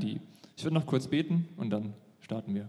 [0.00, 0.20] die.
[0.56, 2.68] Ich würde noch kurz beten und dann starten wir.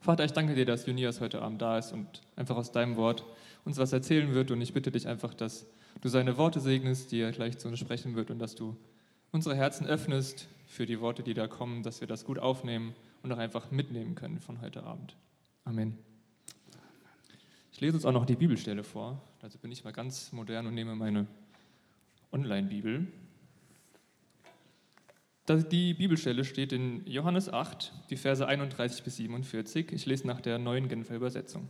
[0.00, 3.24] Vater, ich danke dir, dass Junias heute Abend da ist und einfach aus deinem Wort
[3.64, 4.50] uns was erzählen wird.
[4.50, 5.66] Und ich bitte dich einfach, dass
[6.00, 8.76] du seine Worte segnest, die er gleich zu uns sprechen wird und dass du
[9.32, 13.32] unsere Herzen öffnest für die Worte, die da kommen, dass wir das gut aufnehmen und
[13.32, 15.16] auch einfach mitnehmen können von heute Abend.
[15.64, 15.98] Amen.
[17.72, 19.20] Ich lese uns auch noch die Bibelstelle vor.
[19.42, 21.26] Also bin ich mal ganz modern und nehme meine
[22.32, 23.06] Online-Bibel.
[25.48, 29.92] Die Bibelstelle steht in Johannes 8, die Verse 31 bis 47.
[29.92, 31.68] Ich lese nach der neuen Genfer Übersetzung.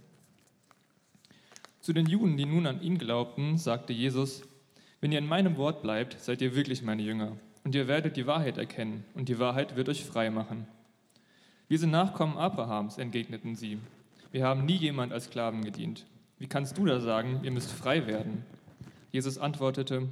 [1.83, 4.43] Zu den Juden, die nun an ihn glaubten, sagte Jesus,
[5.03, 8.27] wenn ihr in meinem Wort bleibt, seid ihr wirklich meine Jünger, und ihr werdet die
[8.27, 10.67] Wahrheit erkennen, und die Wahrheit wird euch frei machen.
[11.69, 13.79] Wir sind Nachkommen Abrahams, entgegneten sie.
[14.33, 16.07] Wir haben nie jemand als Sklaven gedient.
[16.39, 18.43] Wie kannst du da sagen, ihr müsst frei werden?
[19.13, 20.09] Jesus antwortete,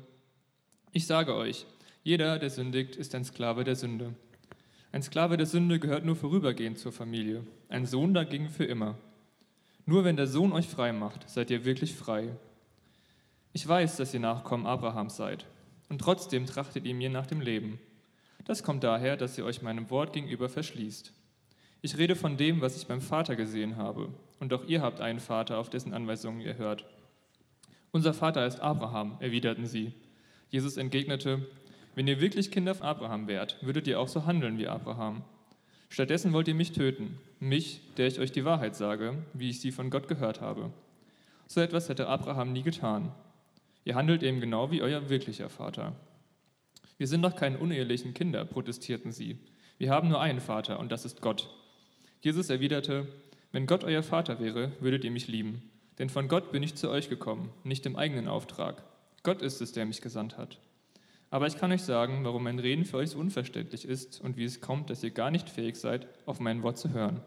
[0.93, 1.65] ich sage euch,
[2.05, 4.15] jeder, der sündigt, ist ein Sklave der Sünde.
[4.93, 8.99] Ein Sklave der Sünde gehört nur vorübergehend zur Familie, ein Sohn dagegen für immer.
[9.87, 12.29] Nur wenn der Sohn euch frei macht, seid ihr wirklich frei.
[13.55, 15.47] Ich weiß, dass ihr Nachkommen Abrahams seid,
[15.89, 17.81] und trotzdem trachtet ihr mir nach dem Leben.
[18.45, 21.11] Das kommt daher, dass ihr euch meinem Wort gegenüber verschließt.
[21.81, 25.21] Ich rede von dem, was ich beim Vater gesehen habe, und auch ihr habt einen
[25.21, 26.85] Vater, auf dessen Anweisungen ihr hört.
[27.93, 29.95] Unser Vater ist Abraham, erwiderten sie.
[30.51, 31.47] Jesus entgegnete,
[31.95, 35.23] wenn ihr wirklich Kinder von Abraham wärt, würdet ihr auch so handeln wie Abraham.
[35.89, 39.71] Stattdessen wollt ihr mich töten, mich, der ich euch die Wahrheit sage, wie ich sie
[39.71, 40.73] von Gott gehört habe.
[41.47, 43.13] So etwas hätte Abraham nie getan.
[43.85, 45.95] Ihr handelt eben genau wie euer wirklicher Vater.
[46.97, 49.39] Wir sind doch keine unehelichen Kinder, protestierten sie.
[49.79, 51.51] Wir haben nur einen Vater, und das ist Gott.
[52.23, 53.07] Jesus erwiderte,
[53.53, 55.71] wenn Gott euer Vater wäre, würdet ihr mich lieben.
[55.99, 58.83] Denn von Gott bin ich zu euch gekommen, nicht im eigenen Auftrag.
[59.23, 60.59] Gott ist es, der mich gesandt hat.
[61.35, 64.61] Aber ich kann euch sagen, warum mein Reden für euch unverständlich ist und wie es
[64.61, 67.23] kommt, dass ihr gar nicht fähig seid, auf mein Wort zu hören.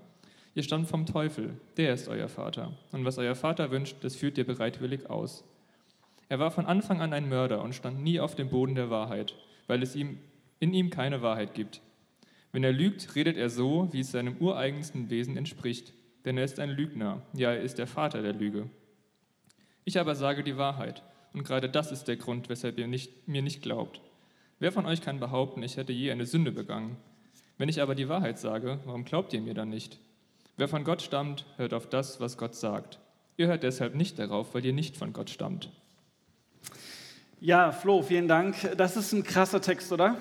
[0.55, 2.71] Ihr stammt vom Teufel, der ist euer Vater.
[2.93, 5.43] Und was euer Vater wünscht, das führt ihr bereitwillig aus.
[6.29, 9.35] Er war von Anfang an ein Mörder und stand nie auf dem Boden der Wahrheit,
[9.67, 10.19] weil es ihm,
[10.61, 11.81] in ihm keine Wahrheit gibt.
[12.53, 15.91] Wenn er lügt, redet er so, wie es seinem ureigensten Wesen entspricht,
[16.23, 18.69] denn er ist ein Lügner, ja, er ist der Vater der Lüge.
[19.83, 21.03] Ich aber sage die Wahrheit.
[21.37, 24.01] Und gerade das ist der Grund, weshalb ihr nicht, mir nicht glaubt.
[24.57, 26.97] Wer von euch kann behaupten, ich hätte je eine Sünde begangen?
[27.59, 29.99] Wenn ich aber die Wahrheit sage, warum glaubt ihr mir dann nicht?
[30.55, 32.97] Wer von Gott stammt, hört auf das, was Gott sagt.
[33.37, 35.69] Ihr hört deshalb nicht darauf, weil ihr nicht von Gott stammt.
[37.39, 38.55] Ja, Flo, vielen Dank.
[38.75, 40.17] Das ist ein krasser Text, oder?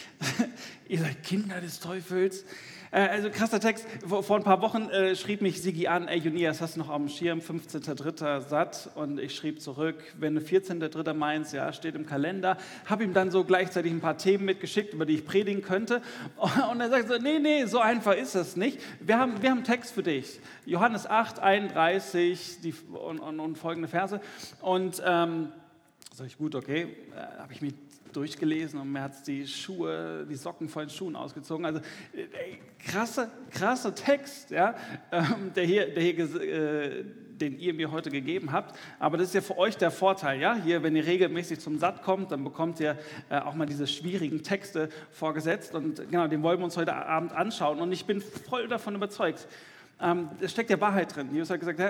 [0.90, 2.44] ihr seid Kinder des Teufels.
[2.90, 3.86] Äh, also krasser Text.
[4.06, 6.94] Vor, vor, ein paar Wochen äh, schrieb mich Sigi an, ey Junias, hast du noch
[6.94, 8.40] dem Schirm, 15.3.
[8.40, 8.90] satt?
[8.94, 11.12] Und ich schrieb zurück, wenn du 14.3.
[11.14, 12.56] meinst, ja, steht im Kalender.
[12.86, 16.00] Habe ihm dann so gleichzeitig ein paar Themen mitgeschickt, über die ich predigen könnte.
[16.70, 18.80] Und er sagt so, nee, nee, so einfach ist das nicht.
[19.00, 20.40] Wir haben, wir haben einen Text für dich.
[20.64, 24.20] Johannes 8, 31 die, und, und, und folgende Verse.
[24.60, 25.52] Und ähm,
[26.12, 27.74] sag ich, gut, okay, äh, habe ich mich
[28.12, 31.64] durchgelesen und mir hat die Schuhe, die Socken von den Schuhen ausgezogen.
[31.64, 31.80] Also
[32.12, 34.74] ey, krasser, krasser Text, ja,
[35.12, 37.04] ähm, der hier, der hier äh,
[37.38, 38.76] den ihr mir heute gegeben habt.
[38.98, 40.54] Aber das ist ja für euch der Vorteil, ja.
[40.54, 42.98] Hier, wenn ihr regelmäßig zum Satt kommt, dann bekommt ihr
[43.30, 45.74] äh, auch mal diese schwierigen Texte vorgesetzt.
[45.74, 47.80] Und genau, den wollen wir uns heute Abend anschauen.
[47.80, 49.46] Und ich bin voll davon überzeugt.
[50.00, 51.28] Ähm, es steckt ja Wahrheit drin.
[51.32, 51.80] Jesus hat gesagt,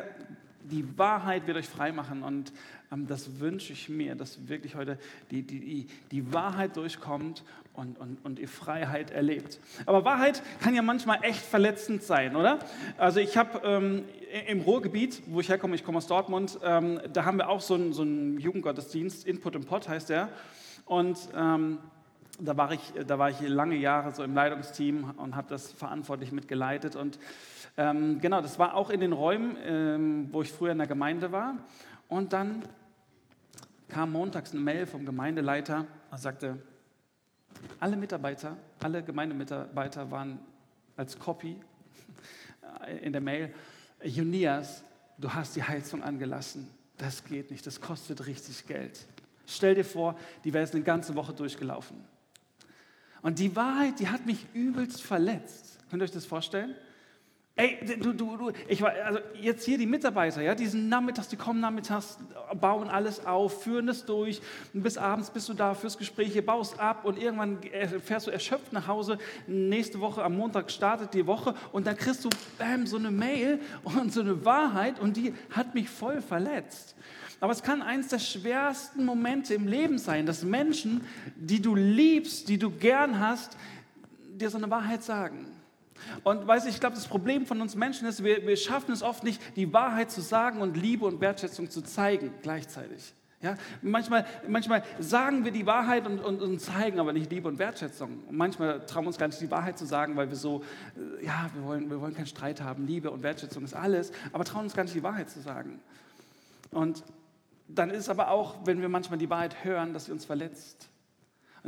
[0.70, 2.22] die Wahrheit wird euch frei machen.
[2.22, 2.52] Und
[2.92, 4.98] ähm, das wünsche ich mir, dass wirklich heute
[5.30, 9.60] die, die, die Wahrheit durchkommt und, und, und ihr Freiheit erlebt.
[9.86, 12.58] Aber Wahrheit kann ja manchmal echt verletzend sein, oder?
[12.96, 14.04] Also ich habe ähm,
[14.46, 17.74] im Ruhrgebiet, wo ich herkomme, ich komme aus Dortmund, ähm, da haben wir auch so
[17.74, 20.28] einen, so einen Jugendgottesdienst, Input im Pod heißt der.
[20.86, 21.78] Und ähm,
[22.40, 26.32] da war, ich, da war ich lange Jahre so im Leitungsteam und habe das verantwortlich
[26.32, 26.94] mitgeleitet.
[26.94, 27.18] Und
[27.78, 31.30] ähm, genau, das war auch in den Räumen, ähm, wo ich früher in der Gemeinde
[31.30, 31.56] war.
[32.08, 32.64] Und dann
[33.88, 36.58] kam montags eine Mail vom Gemeindeleiter und sagte,
[37.78, 40.40] alle Mitarbeiter, alle Gemeindemitarbeiter waren
[40.96, 41.56] als Copy
[43.02, 43.54] in der Mail,
[44.02, 44.82] Junias,
[45.16, 46.68] du hast die Heizung angelassen.
[46.96, 49.06] Das geht nicht, das kostet richtig Geld.
[49.46, 51.96] Stell dir vor, die wäre jetzt eine ganze Woche durchgelaufen.
[53.22, 55.78] Und die Wahrheit, die hat mich übelst verletzt.
[55.90, 56.74] Könnt ihr euch das vorstellen?
[57.60, 61.34] Ey, du, du, du, ich war, also jetzt hier die Mitarbeiter, ja, diesen Nachmittags, die
[61.34, 62.16] kommen nachmittags,
[62.60, 64.40] bauen alles auf, führen das durch.
[64.72, 67.58] Bis abends bist du da fürs Gespräch, ihr baust ab und irgendwann
[68.04, 69.18] fährst du erschöpft nach Hause.
[69.48, 72.28] Nächste Woche am Montag startet die Woche und dann kriegst du,
[72.58, 76.94] bam, so eine Mail und so eine Wahrheit und die hat mich voll verletzt.
[77.40, 81.00] Aber es kann eines der schwersten Momente im Leben sein, dass Menschen,
[81.34, 83.56] die du liebst, die du gern hast,
[84.28, 85.57] dir so eine Wahrheit sagen.
[86.24, 89.02] Und weißt du, ich glaube, das Problem von uns Menschen ist, wir, wir schaffen es
[89.02, 93.14] oft nicht, die Wahrheit zu sagen und Liebe und Wertschätzung zu zeigen gleichzeitig.
[93.40, 97.60] Ja, manchmal, manchmal sagen wir die Wahrheit und, und, und, zeigen aber nicht Liebe und
[97.60, 98.24] Wertschätzung.
[98.28, 100.64] Und manchmal trauen wir uns gar nicht die Wahrheit zu sagen, weil wir so,
[100.96, 102.88] äh, ja, wir wollen, wir wollen keinen Streit haben.
[102.88, 105.78] Liebe und Wertschätzung ist alles, aber trauen uns gar nicht die Wahrheit zu sagen.
[106.72, 107.04] Und
[107.68, 110.88] dann ist aber auch, wenn wir manchmal die Wahrheit hören, dass sie uns verletzt.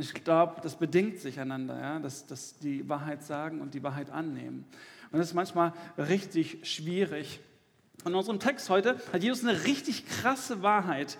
[0.01, 1.99] Und ich glaube, das bedingt sich einander, ja?
[1.99, 4.65] dass, dass die Wahrheit sagen und die Wahrheit annehmen.
[5.11, 7.39] Und das ist manchmal richtig schwierig.
[8.03, 11.19] In unserem Text heute hat Jesus eine richtig krasse Wahrheit.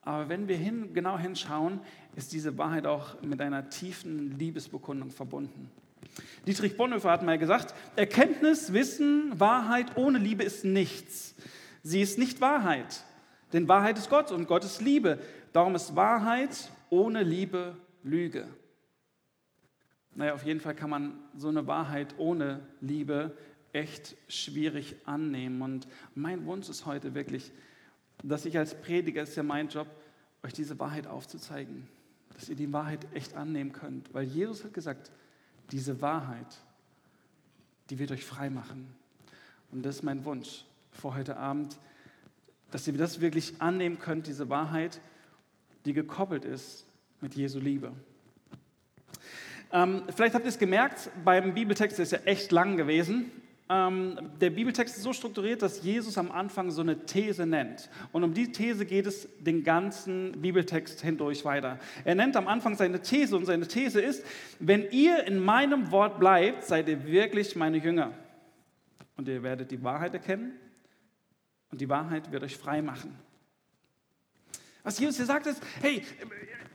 [0.00, 1.80] Aber wenn wir hin, genau hinschauen,
[2.16, 5.70] ist diese Wahrheit auch mit einer tiefen Liebesbekundung verbunden.
[6.46, 11.34] Dietrich Bonhoeffer hat mal gesagt, Erkenntnis, Wissen, Wahrheit ohne Liebe ist nichts.
[11.82, 13.04] Sie ist nicht Wahrheit.
[13.52, 15.18] Denn Wahrheit ist Gott und Gott ist Liebe.
[15.52, 18.48] Darum ist Wahrheit ohne Liebe Lüge.
[20.14, 23.36] Naja, auf jeden Fall kann man so eine Wahrheit ohne Liebe
[23.72, 25.62] echt schwierig annehmen.
[25.62, 27.50] Und mein Wunsch ist heute wirklich,
[28.22, 29.88] dass ich als Prediger, ist ja mein Job,
[30.42, 31.88] euch diese Wahrheit aufzuzeigen,
[32.34, 34.12] dass ihr die Wahrheit echt annehmen könnt.
[34.12, 35.10] Weil Jesus hat gesagt,
[35.70, 36.58] diese Wahrheit,
[37.88, 38.94] die wird euch frei machen.
[39.70, 41.78] Und das ist mein Wunsch für heute Abend,
[42.70, 45.00] dass ihr das wirklich annehmen könnt, diese Wahrheit,
[45.84, 46.86] die gekoppelt ist
[47.22, 47.92] mit Jesu Liebe.
[49.72, 53.30] Ähm, vielleicht habt ihr es gemerkt, beim Bibeltext der ist ja echt lang gewesen.
[53.70, 57.88] Ähm, der Bibeltext ist so strukturiert, dass Jesus am Anfang so eine These nennt.
[58.10, 61.78] Und um die These geht es den ganzen Bibeltext hindurch weiter.
[62.04, 64.26] Er nennt am Anfang seine These und seine These ist,
[64.58, 68.12] wenn ihr in meinem Wort bleibt, seid ihr wirklich meine Jünger.
[69.16, 70.52] Und ihr werdet die Wahrheit erkennen
[71.70, 73.16] und die Wahrheit wird euch frei machen.
[74.82, 76.02] Was Jesus hier sagt ist, hey,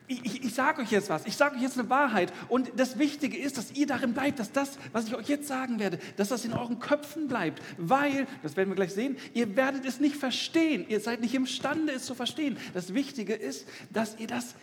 [0.07, 3.38] ich, ich, sage euch jetzt was, ich sage euch jetzt eine Wahrheit und das Wichtige
[3.38, 6.45] ist, dass ihr darin bleibt, dass das, was ich euch jetzt sagen werde, dass das
[6.45, 10.86] in euren Köpfen bleibt, weil, das werden wir gleich sehen, ihr werdet es nicht verstehen,
[10.88, 12.57] ihr seid nicht imstande, es zu verstehen.
[12.74, 14.56] Das Wichtige ist, dass ihr das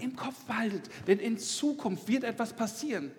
[0.00, 3.12] im Kopf behaltet, denn in Zukunft wird etwas passieren.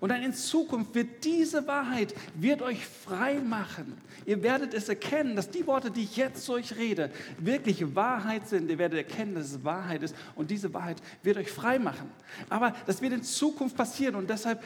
[0.00, 3.96] Und dann in Zukunft wird diese Wahrheit, wird euch frei machen.
[4.24, 8.48] Ihr werdet es erkennen, dass die Worte, die ich jetzt zu euch rede, wirklich Wahrheit
[8.48, 8.70] sind.
[8.70, 12.10] Ihr werdet erkennen, dass es Wahrheit ist und diese Wahrheit wird euch frei machen.
[12.48, 14.62] Aber das wird in Zukunft passieren und deshalb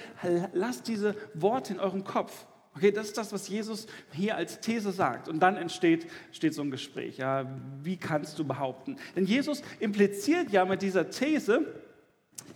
[0.53, 2.47] lasst diese Worte in eurem Kopf.
[2.77, 5.29] Okay, das ist das, was Jesus hier als These sagt.
[5.29, 7.19] Und dann entsteht steht so ein Gespräch.
[7.19, 7.47] Ja,
[7.83, 8.97] wie kannst du behaupten?
[9.17, 11.67] Denn Jesus impliziert ja mit dieser These,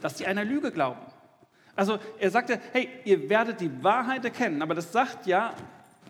[0.00, 1.00] dass sie einer Lüge glauben.
[1.76, 5.55] Also er sagte, hey, ihr werdet die Wahrheit erkennen, aber das sagt ja,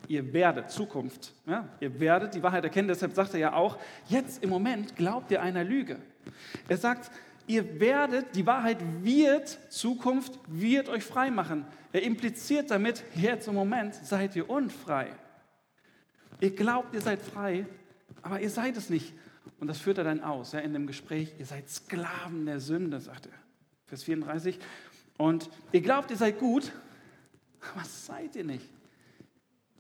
[0.09, 3.79] ihr werdet, Zukunft, ja, ihr werdet die Wahrheit erkennen, deshalb sagt er ja auch,
[4.09, 5.99] jetzt im Moment glaubt ihr einer Lüge.
[6.69, 7.11] Er sagt,
[7.47, 11.65] ihr werdet, die Wahrheit wird, Zukunft wird euch frei machen.
[11.93, 15.09] Er impliziert damit, jetzt im Moment seid ihr unfrei.
[16.41, 17.67] Ihr glaubt, ihr seid frei,
[18.23, 19.15] aber ihr seid es nicht.
[19.61, 23.01] Und das führt er dann aus, ja, in dem Gespräch, ihr seid Sklaven der Sünde,
[23.01, 23.33] sagt er.
[23.87, 24.59] Vers 34.
[25.19, 26.73] Und ihr glaubt, ihr seid gut,
[27.73, 28.69] aber seid ihr nicht.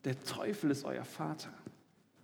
[0.05, 1.53] Der Teufel ist euer Vater.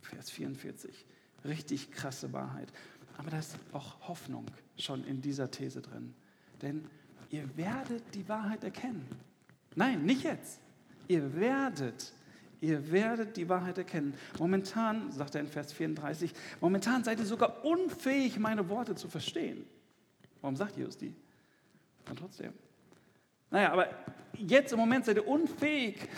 [0.03, 1.07] Vers 44.
[1.45, 2.73] Richtig krasse Wahrheit.
[3.17, 4.47] Aber da ist auch Hoffnung
[4.77, 6.15] schon in dieser These drin.
[6.63, 6.85] Denn
[7.31, 9.07] ihr werdet die Wahrheit erkennen.
[9.75, 10.61] Nein, nicht jetzt.
[11.09, 12.13] Ihr werdet,
[12.61, 14.15] ihr werdet die Wahrheit erkennen.
[14.39, 19.65] Momentan, sagt er in Vers 34, momentan seid ihr sogar unfähig, meine Worte zu verstehen.
[20.41, 21.15] Warum sagt Jesus die?
[22.09, 22.53] Und trotzdem.
[23.51, 23.89] Naja, aber
[24.37, 25.97] jetzt im Moment seid ihr unfähig.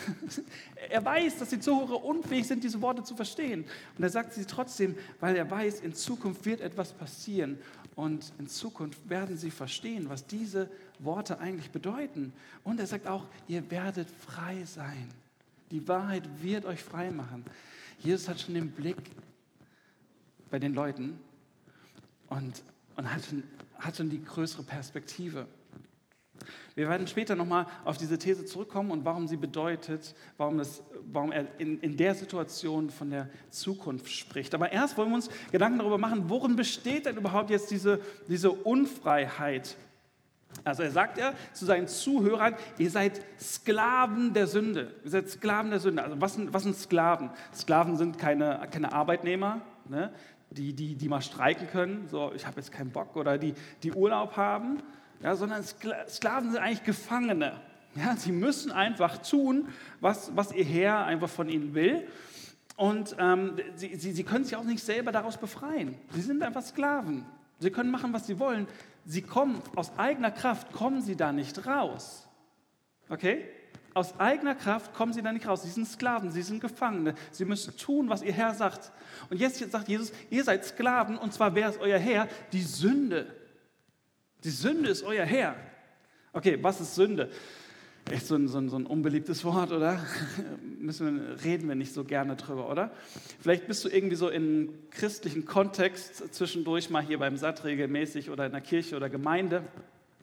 [0.89, 3.65] Er weiß, dass die Zuhörer unfähig sind, diese Worte zu verstehen.
[3.97, 7.57] Und er sagt sie trotzdem, weil er weiß, in Zukunft wird etwas passieren.
[7.95, 12.33] Und in Zukunft werden sie verstehen, was diese Worte eigentlich bedeuten.
[12.63, 15.09] Und er sagt auch, ihr werdet frei sein.
[15.71, 17.45] Die Wahrheit wird euch frei machen.
[17.99, 18.97] Jesus hat schon den Blick
[20.51, 21.17] bei den Leuten
[22.27, 22.61] und,
[22.97, 23.43] und hat, schon,
[23.79, 25.47] hat schon die größere Perspektive.
[26.75, 31.31] Wir werden später nochmal auf diese These zurückkommen und warum sie bedeutet, warum, das, warum
[31.31, 34.53] er in, in der Situation von der Zukunft spricht.
[34.55, 38.51] Aber erst wollen wir uns Gedanken darüber machen, worin besteht denn überhaupt jetzt diese, diese
[38.51, 39.75] Unfreiheit?
[40.63, 44.93] Also er sagt ja zu seinen Zuhörern, ihr seid Sklaven der Sünde.
[45.03, 46.03] Ihr seid Sklaven der Sünde.
[46.03, 47.31] Also was sind, was sind Sklaven?
[47.53, 50.13] Sklaven sind keine, keine Arbeitnehmer, ne?
[50.51, 53.91] die, die, die mal streiken können, so ich habe jetzt keinen Bock, oder die, die
[53.91, 54.81] Urlaub haben,
[55.23, 57.53] ja, sondern Sklaven sind eigentlich Gefangene.
[57.95, 59.69] Ja, sie müssen einfach tun,
[60.01, 62.07] was, was ihr Herr einfach von ihnen will.
[62.75, 65.95] Und ähm, sie, sie, sie können sich auch nicht selber daraus befreien.
[66.11, 67.25] Sie sind einfach Sklaven.
[67.59, 68.67] Sie können machen, was sie wollen.
[69.05, 72.27] Sie kommen aus eigener Kraft, kommen sie da nicht raus.
[73.07, 73.45] Okay?
[73.93, 75.61] Aus eigener Kraft kommen sie da nicht raus.
[75.61, 77.13] Sie sind Sklaven, sie sind Gefangene.
[77.31, 78.91] Sie müssen tun, was ihr Herr sagt.
[79.29, 82.27] Und jetzt sagt Jesus, ihr seid Sklaven und zwar wer ist euer Herr?
[82.51, 83.42] Die Sünde.
[84.43, 85.55] Die Sünde ist euer Herr.
[86.33, 87.29] Okay, was ist Sünde?
[88.11, 90.05] Echt so ein, so ein, so ein unbeliebtes Wort, oder?
[90.79, 92.91] Müssen wir, reden wir nicht so gerne drüber, oder?
[93.39, 98.45] Vielleicht bist du irgendwie so im christlichen Kontext zwischendurch mal hier beim Satt regelmäßig oder
[98.45, 99.63] in der Kirche oder Gemeinde.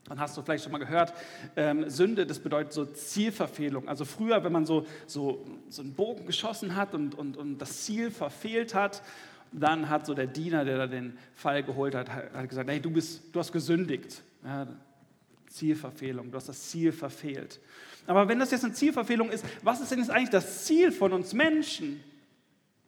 [0.05, 1.15] Dann hast du vielleicht schon mal gehört,
[1.57, 3.89] ähm, Sünde, das bedeutet so Zielverfehlung.
[3.89, 7.85] Also früher, wenn man so, so, so einen Bogen geschossen hat und, und, und das
[7.85, 9.03] Ziel verfehlt hat,
[9.53, 12.91] dann hat so der Diener, der da den Fall geholt hat, hat gesagt, hey, du,
[12.91, 14.23] bist, du hast gesündigt.
[14.45, 14.67] Ja,
[15.49, 17.61] Zielverfehlung, du hast das Ziel verfehlt.
[18.07, 21.13] Aber wenn das jetzt eine Zielverfehlung ist, was ist denn jetzt eigentlich das Ziel von
[21.13, 22.03] uns Menschen?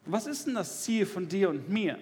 [0.06, 1.98] Was ist denn das Ziel von dir und mir?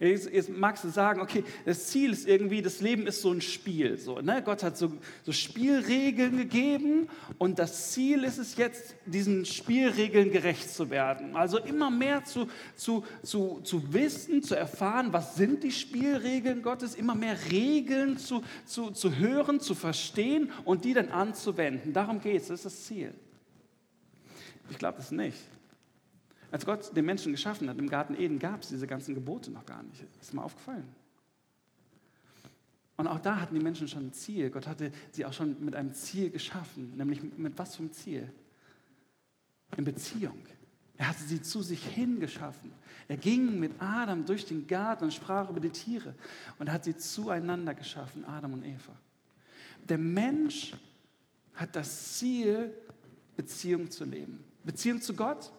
[0.00, 3.98] Jetzt, magst du sagen, okay, das Ziel ist irgendwie, das Leben ist so ein Spiel.
[3.98, 4.42] So, ne?
[4.44, 4.92] Gott hat so,
[5.24, 11.34] so Spielregeln gegeben und das Ziel ist es jetzt, diesen Spielregeln gerecht zu werden.
[11.34, 16.94] Also immer mehr zu, zu, zu, zu wissen, zu erfahren, was sind die Spielregeln Gottes,
[16.94, 21.92] immer mehr Regeln zu, zu, zu hören, zu verstehen und die dann anzuwenden.
[21.92, 23.12] Darum geht es, das ist das Ziel.
[24.70, 25.57] Ich glaube das nicht.
[26.50, 29.66] Als Gott den Menschen geschaffen hat im Garten Eden, gab es diese ganzen Gebote noch
[29.66, 30.04] gar nicht.
[30.20, 30.88] Ist mir aufgefallen.
[32.96, 34.50] Und auch da hatten die Menschen schon ein Ziel.
[34.50, 36.96] Gott hatte sie auch schon mit einem Ziel geschaffen.
[36.96, 38.32] Nämlich mit was für einem Ziel?
[39.76, 40.38] In Beziehung.
[40.96, 42.72] Er hatte sie zu sich hingeschaffen.
[43.06, 46.14] Er ging mit Adam durch den Garten und sprach über die Tiere
[46.58, 48.96] und hat sie zueinander geschaffen, Adam und Eva.
[49.88, 50.74] Der Mensch
[51.54, 52.74] hat das Ziel,
[53.36, 54.42] Beziehung zu leben.
[54.64, 55.52] Beziehung zu Gott,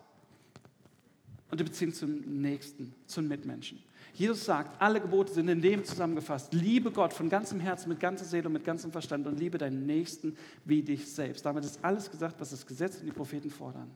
[1.51, 3.79] und die Beziehung zum Nächsten, zum Mitmenschen.
[4.13, 6.53] Jesus sagt, alle Gebote sind in dem zusammengefasst.
[6.53, 9.85] Liebe Gott von ganzem Herzen, mit ganzer Seele und mit ganzem Verstand und liebe deinen
[9.85, 11.45] Nächsten wie dich selbst.
[11.45, 13.89] Damit ist alles gesagt, was das Gesetz und die Propheten fordern.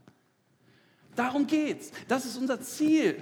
[1.15, 1.91] Darum geht's.
[2.07, 3.21] Das ist unser Ziel.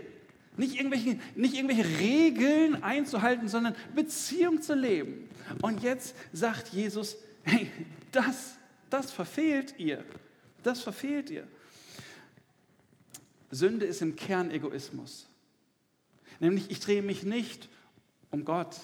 [0.58, 5.30] Nicht irgendwelche, nicht irgendwelche Regeln einzuhalten, sondern Beziehung zu leben.
[5.62, 7.72] Und jetzt sagt Jesus, hey,
[8.12, 8.56] das,
[8.90, 10.04] das verfehlt ihr.
[10.62, 11.48] Das verfehlt ihr.
[13.52, 15.28] Sünde ist im Kern Egoismus.
[16.40, 17.70] Nämlich, ich drehe mich nicht
[18.32, 18.80] um Gott.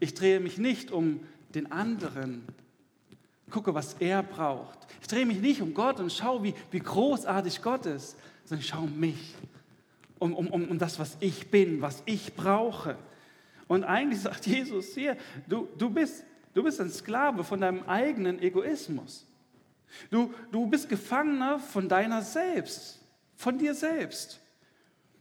[0.00, 1.20] Ich drehe mich nicht um
[1.54, 2.44] den anderen.
[3.50, 4.78] Gucke, was er braucht.
[5.00, 8.68] Ich drehe mich nicht um Gott und schaue, wie, wie großartig Gott ist, sondern ich
[8.68, 9.34] schaue um mich.
[10.18, 12.96] Um, um, um, um das, was ich bin, was ich brauche.
[13.68, 15.16] Und eigentlich sagt Jesus hier,
[15.48, 16.24] du, du, bist,
[16.54, 19.26] du bist ein Sklave von deinem eigenen Egoismus.
[20.10, 22.99] Du, du bist Gefangener von deiner selbst
[23.40, 24.38] von dir selbst.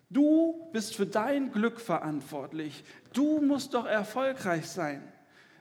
[0.10, 2.84] Du bist für dein Glück verantwortlich.
[3.14, 5.02] Du musst doch erfolgreich sein.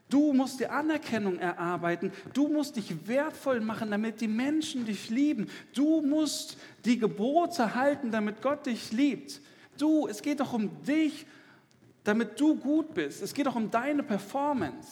[0.08, 2.10] Du musst dir Anerkennung erarbeiten.
[2.32, 5.48] Du musst dich wertvoll machen, damit die Menschen dich lieben.
[5.72, 9.40] Du musst die Gebote halten, damit Gott dich liebt.
[9.78, 11.26] Du, es geht doch um dich,
[12.02, 13.22] damit du gut bist.
[13.22, 14.88] Es geht doch um deine Performance.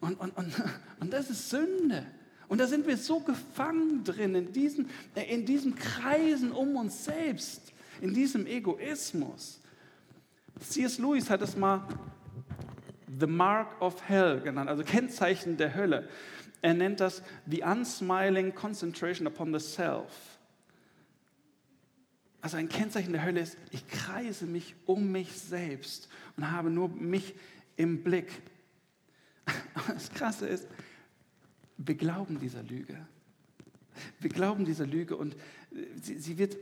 [0.00, 0.54] Und, und, und,
[1.00, 2.06] und das ist Sünde.
[2.50, 4.90] Und da sind wir so gefangen drin, in diesen,
[5.28, 9.60] in diesen Kreisen um uns selbst, in diesem Egoismus.
[10.58, 10.98] C.S.
[10.98, 11.86] Lewis hat es mal
[13.20, 16.08] The Mark of Hell genannt, also Kennzeichen der Hölle.
[16.60, 20.40] Er nennt das the unsmiling concentration upon the self.
[22.40, 26.88] Also ein Kennzeichen der Hölle ist, ich kreise mich um mich selbst und habe nur
[26.88, 27.32] mich
[27.76, 28.42] im Blick.
[29.86, 30.66] Das Krasse ist,
[31.86, 32.96] wir glauben dieser Lüge.
[34.20, 35.36] Wir glauben dieser Lüge und
[36.00, 36.56] sie, sie wird,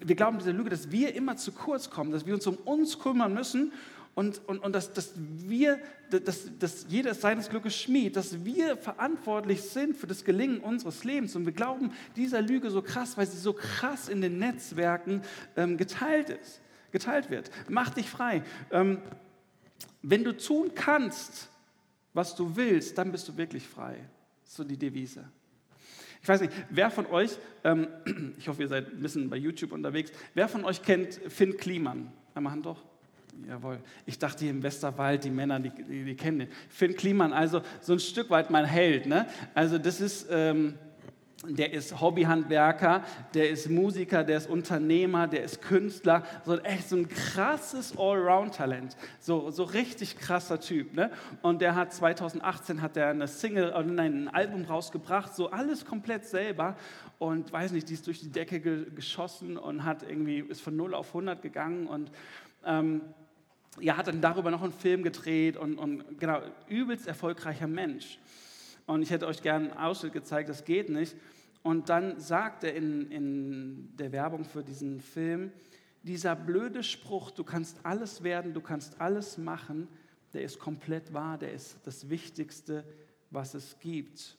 [0.00, 2.98] wir glauben dieser Lüge, dass wir immer zu kurz kommen, dass wir uns um uns
[2.98, 3.72] kümmern müssen
[4.14, 5.78] und, und, und dass, dass wir,
[6.10, 11.36] dass, dass jeder seines Glückes schmied, dass wir verantwortlich sind für das Gelingen unseres Lebens.
[11.36, 15.22] Und wir glauben dieser Lüge so krass, weil sie so krass in den Netzwerken
[15.56, 16.60] ähm, geteilt ist,
[16.92, 17.50] geteilt wird.
[17.68, 18.42] Mach dich frei.
[18.70, 18.98] Ähm,
[20.02, 21.48] wenn du tun kannst,
[22.14, 23.98] was du willst, dann bist du wirklich frei
[24.46, 25.24] so die Devise.
[26.22, 27.88] Ich weiß nicht, wer von euch, ähm,
[28.38, 32.12] ich hoffe, ihr seid ein bisschen bei YouTube unterwegs, wer von euch kennt Finn Kliman?
[32.34, 32.82] Einmal Hand doch.
[33.46, 33.78] Jawohl.
[34.06, 36.48] Ich dachte hier im Westerwald, die Männer, die, die, die kennen den.
[36.70, 39.06] Finn Kliman, also so ein Stück weit mein Held.
[39.06, 39.26] Ne?
[39.54, 40.74] Also das ist, ähm,
[41.44, 46.24] der ist Hobbyhandwerker, der ist Musiker, der ist Unternehmer, der ist Künstler.
[46.44, 48.96] So echt so ein krasses Allround-Talent.
[49.20, 50.94] So, so richtig krasser Typ.
[50.94, 51.10] Ne?
[51.42, 55.84] Und der hat 2018 hat er eine Single, äh, nein, ein Album rausgebracht, so alles
[55.84, 56.76] komplett selber.
[57.18, 60.76] Und weiß nicht, die ist durch die Decke ge geschossen und hat irgendwie, ist von
[60.76, 62.10] 0 auf 100 gegangen und
[62.64, 63.02] ähm,
[63.80, 68.18] ja, hat dann darüber noch einen Film gedreht und, und genau, übelst erfolgreicher Mensch.
[68.86, 71.16] Und ich hätte euch gerne einen Ausschnitt gezeigt, das geht nicht.
[71.62, 75.52] Und dann sagt er in, in der Werbung für diesen Film,
[76.04, 79.88] dieser blöde Spruch, du kannst alles werden, du kannst alles machen,
[80.32, 82.84] der ist komplett wahr, der ist das Wichtigste,
[83.30, 84.36] was es gibt.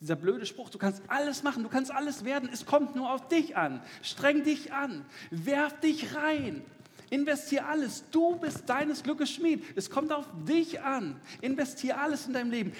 [0.00, 3.28] Dieser blöde Spruch, du kannst alles machen, du kannst alles werden, es kommt nur auf
[3.28, 3.80] dich an.
[4.02, 6.64] Streng dich an, werf dich rein,
[7.12, 8.04] investier alles.
[8.10, 9.62] Du bist deines Glückes Schmied.
[9.76, 11.20] Es kommt auf dich an.
[11.42, 12.72] Investier alles in deinem Leben.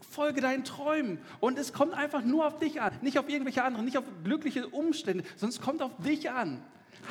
[0.00, 1.18] Folge deinen Träumen.
[1.40, 2.96] Und es kommt einfach nur auf dich an.
[3.02, 6.62] Nicht auf irgendwelche anderen, nicht auf glückliche Umstände, sondern es kommt auf dich an.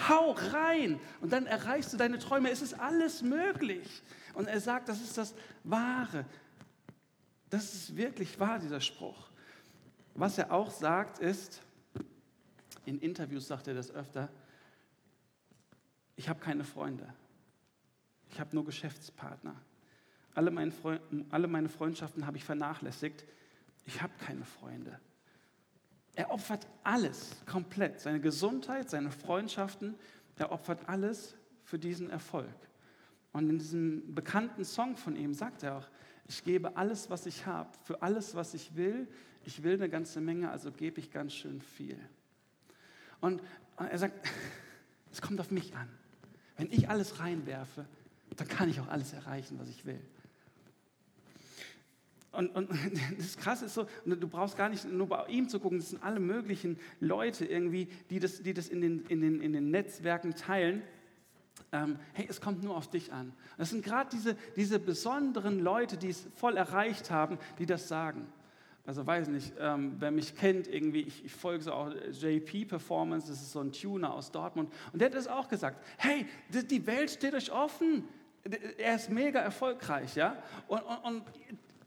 [0.10, 2.50] Hau rein und dann erreichst du deine Träume.
[2.50, 4.02] Es ist alles möglich.
[4.34, 6.26] Und er sagt, das ist das Wahre.
[7.52, 9.30] Das ist wirklich wahr, dieser Spruch.
[10.16, 11.62] Was er auch sagt ist,
[12.86, 14.30] in Interviews sagt er das öfter,
[16.16, 17.14] ich habe keine Freunde.
[18.30, 19.56] Ich habe nur Geschäftspartner.
[20.34, 23.26] Alle meine, Freund alle meine Freundschaften habe ich vernachlässigt.
[23.86, 25.00] Ich habe keine Freunde.
[26.16, 29.96] Er opfert alles komplett, seine Gesundheit, seine Freundschaften,
[30.38, 32.54] er opfert alles für diesen Erfolg.
[33.32, 35.88] Und in diesem bekannten Song von ihm sagt er auch,
[36.28, 39.08] ich gebe alles, was ich habe, für alles, was ich will.
[39.44, 42.00] Ich will eine ganze Menge, also gebe ich ganz schön viel.
[43.20, 43.42] Und
[43.78, 44.28] er sagt,
[45.12, 45.90] es kommt auf mich an.
[46.58, 47.86] Wenn ich alles reinwerfe,
[48.36, 50.00] dann kann ich auch alles erreichen, was ich will.
[52.34, 52.70] Und, und
[53.18, 56.04] das Krasse ist so, du brauchst gar nicht nur bei ihm zu gucken, das sind
[56.04, 60.36] alle möglichen Leute irgendwie, die das, die das in, den, in, den, in den Netzwerken
[60.36, 60.82] teilen.
[61.72, 63.34] Ähm, hey, es kommt nur auf dich an.
[63.58, 68.28] Das sind gerade diese, diese besonderen Leute, die es voll erreicht haben, die das sagen.
[68.86, 73.28] Also weiß nicht, ähm, wer mich kennt, irgendwie, ich, ich folge so auch JP Performance,
[73.30, 74.74] das ist so ein Tuner aus Dortmund.
[74.92, 78.04] Und der hat das auch gesagt, hey, die, die Welt steht euch offen.
[78.78, 80.36] Er ist mega erfolgreich, ja.
[80.68, 81.24] Und, und,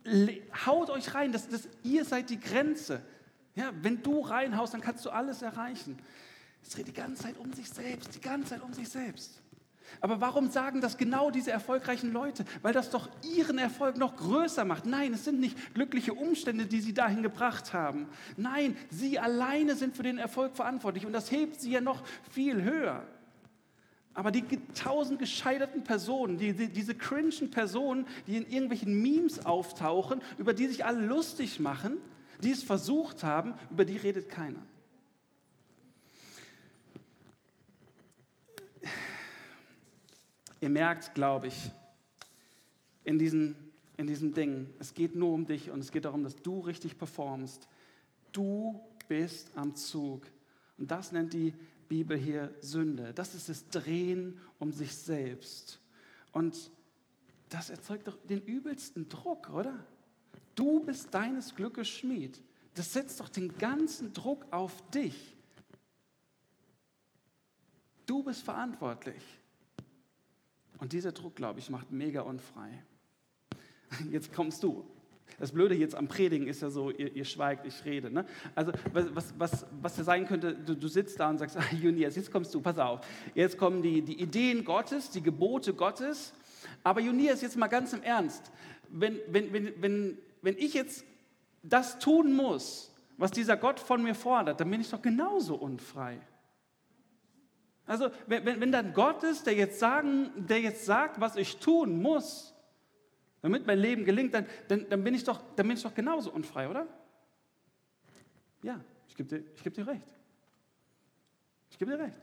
[0.06, 3.02] und haut euch rein, das, das, ihr seid die Grenze.
[3.54, 5.98] Ja, wenn du reinhaust, dann kannst du alles erreichen.
[6.62, 9.42] Es dreht die ganze Zeit um sich selbst, die ganze Zeit um sich selbst.
[10.00, 12.44] Aber warum sagen das genau diese erfolgreichen Leute?
[12.62, 14.86] Weil das doch ihren Erfolg noch größer macht.
[14.86, 18.08] Nein, es sind nicht glückliche Umstände, die sie dahin gebracht haben.
[18.36, 22.62] Nein, sie alleine sind für den Erfolg verantwortlich und das hebt sie ja noch viel
[22.62, 23.06] höher.
[24.16, 24.44] Aber die
[24.74, 30.68] tausend gescheiterten Personen, die, die, diese cringen Personen, die in irgendwelchen Memes auftauchen, über die
[30.68, 31.98] sich alle lustig machen,
[32.42, 34.62] die es versucht haben, über die redet keiner.
[40.60, 41.70] Ihr merkt, glaube ich,
[43.04, 43.56] in, diesen,
[43.96, 46.98] in diesem Ding, es geht nur um dich und es geht darum, dass du richtig
[46.98, 47.68] performst.
[48.32, 50.26] Du bist am Zug.
[50.78, 51.54] Und das nennt die
[51.88, 53.12] Bibel hier Sünde.
[53.14, 55.80] Das ist das Drehen um sich selbst.
[56.32, 56.70] Und
[57.48, 59.86] das erzeugt doch den übelsten Druck, oder?
[60.54, 62.40] Du bist deines Glückes Schmied.
[62.74, 65.34] Das setzt doch den ganzen Druck auf dich.
[68.04, 69.22] Du bist verantwortlich.
[70.78, 72.70] Und dieser Druck, glaube ich, macht mega unfrei.
[74.10, 74.84] Jetzt kommst du.
[75.38, 78.10] Das Blöde jetzt am Predigen ist ja so, ihr, ihr schweigt, ich rede.
[78.10, 78.24] Ne?
[78.54, 82.16] Also was, was, was ja sein könnte, du, du sitzt da und sagst, ah, Junias,
[82.16, 83.00] jetzt kommst du, pass auf.
[83.34, 86.32] Jetzt kommen die, die Ideen Gottes, die Gebote Gottes.
[86.84, 88.50] Aber Junias, jetzt mal ganz im Ernst.
[88.88, 91.04] Wenn, wenn, wenn, wenn, wenn ich jetzt
[91.62, 96.20] das tun muss, was dieser Gott von mir fordert, dann bin ich doch genauso unfrei.
[97.86, 102.02] Also wenn, wenn dann Gott ist, der jetzt, sagen, der jetzt sagt, was ich tun
[102.02, 102.54] muss,
[103.42, 106.32] damit mein Leben gelingt, dann, dann, dann, bin, ich doch, dann bin ich doch genauso
[106.32, 106.86] unfrei, oder?
[108.62, 110.08] Ja, ich gebe dir, geb dir recht.
[111.70, 112.18] Ich gebe dir recht.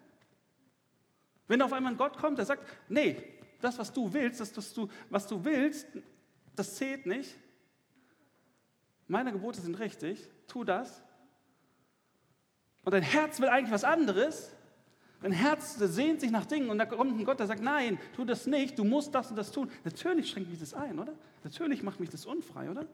[1.47, 3.21] Wenn auf einmal ein Gott kommt, der sagt, nee,
[3.61, 5.87] das, was du willst, das, was du, was du willst,
[6.55, 7.37] das zählt nicht.
[9.07, 11.03] Meine Gebote sind richtig, tu das.
[12.83, 14.52] Und dein Herz will eigentlich was anderes.
[15.23, 18.25] Dein Herz sehnt sich nach Dingen und da kommt ein Gott, der sagt, nein, tu
[18.25, 19.71] das nicht, du musst das und das tun.
[19.85, 21.13] Natürlich schränkt mich das ein, oder?
[21.45, 22.85] Natürlich macht mich das unfrei, oder?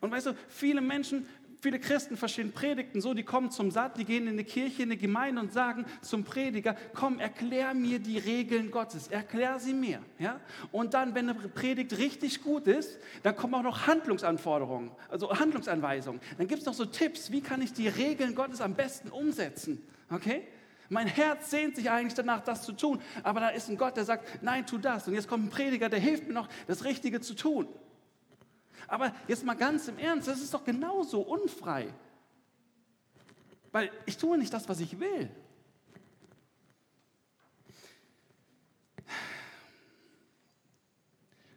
[0.00, 1.26] Und weißt du, viele Menschen,
[1.60, 4.90] viele Christen verstehen Predigten so, die kommen zum Satt, die gehen in eine Kirche, in
[4.90, 10.00] eine Gemeinde und sagen zum Prediger, komm, erklär mir die Regeln Gottes, erklär sie mir.
[10.20, 10.38] Ja?
[10.70, 16.20] Und dann, wenn eine Predigt richtig gut ist, dann kommen auch noch Handlungsanforderungen, also Handlungsanweisungen.
[16.38, 19.82] Dann gibt es noch so Tipps, wie kann ich die Regeln Gottes am besten umsetzen.
[20.08, 20.44] Okay?
[20.90, 24.04] Mein Herz sehnt sich eigentlich danach, das zu tun, aber da ist ein Gott, der
[24.04, 25.06] sagt, nein, tu das.
[25.06, 27.68] Und jetzt kommt ein Prediger, der hilft mir noch, das Richtige zu tun.
[28.88, 31.94] Aber jetzt mal ganz im Ernst, das ist doch genauso unfrei.
[33.70, 35.30] Weil ich tue nicht das, was ich will.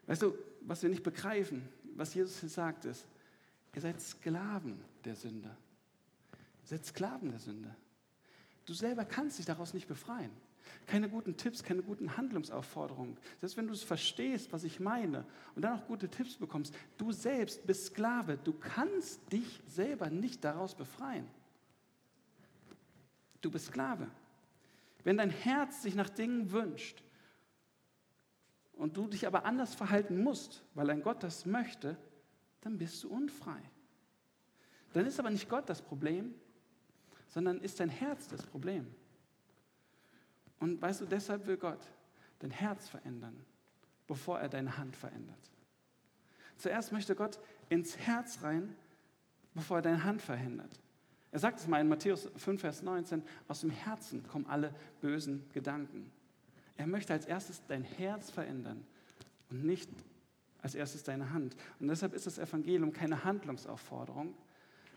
[0.05, 3.07] Weißt du, was wir nicht begreifen, was Jesus hier sagt, ist,
[3.73, 5.49] ihr seid Sklaven der Sünde.
[6.61, 7.75] Ihr seid Sklaven der Sünde.
[8.65, 10.31] Du selber kannst dich daraus nicht befreien.
[10.87, 13.17] Keine guten Tipps, keine guten Handlungsaufforderungen.
[13.39, 17.11] Selbst wenn du es verstehst, was ich meine, und dann auch gute Tipps bekommst, du
[17.11, 18.37] selbst bist Sklave.
[18.43, 21.27] Du kannst dich selber nicht daraus befreien.
[23.41, 24.07] Du bist Sklave.
[25.03, 27.03] Wenn dein Herz sich nach Dingen wünscht
[28.73, 31.97] und du dich aber anders verhalten musst, weil ein Gott das möchte,
[32.61, 33.59] dann bist du unfrei.
[34.93, 36.33] Dann ist aber nicht Gott das Problem,
[37.33, 38.85] sondern ist dein Herz das Problem.
[40.59, 41.79] Und weißt du, deshalb will Gott
[42.37, 43.35] dein Herz verändern,
[44.05, 45.51] bevor er deine Hand verändert.
[46.57, 48.75] Zuerst möchte Gott ins Herz rein,
[49.55, 50.79] bevor er deine Hand verändert.
[51.31, 55.49] Er sagt es mal in Matthäus 5, Vers 19, aus dem Herzen kommen alle bösen
[55.53, 56.11] Gedanken.
[56.77, 58.85] Er möchte als erstes dein Herz verändern
[59.49, 59.89] und nicht
[60.61, 61.55] als erstes deine Hand.
[61.79, 64.35] Und deshalb ist das Evangelium keine Handlungsaufforderung,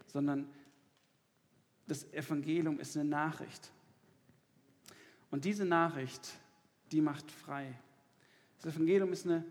[0.07, 0.47] sondern
[1.87, 3.71] das Evangelium ist eine Nachricht.
[5.31, 6.39] Und diese Nachricht,
[6.93, 7.79] die macht frei.
[8.63, 9.45] Das Evangelium ist eine,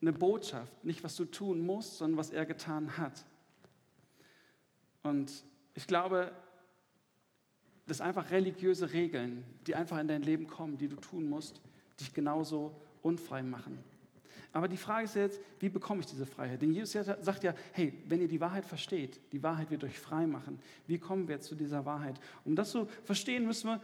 [0.00, 3.24] eine Botschaft, nicht was du tun musst, sondern was er getan hat.
[5.02, 6.32] Und ich glaube,
[7.86, 11.60] dass einfach religiöse Regeln, die einfach in dein Leben kommen, die du tun musst,
[12.00, 13.78] dich genauso unfrei machen.
[14.54, 16.62] Aber die Frage ist jetzt, wie bekomme ich diese Freiheit?
[16.62, 20.28] Denn Jesus sagt ja, hey, wenn ihr die Wahrheit versteht, die Wahrheit wird euch frei
[20.28, 20.60] machen.
[20.86, 22.20] Wie kommen wir zu dieser Wahrheit?
[22.44, 23.80] Um das zu verstehen, müssen wir,